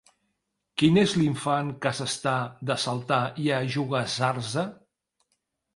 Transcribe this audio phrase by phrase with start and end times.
[0.81, 2.35] Quin és l'infant, que s'està
[2.71, 4.67] de saltar i ajogassar-se?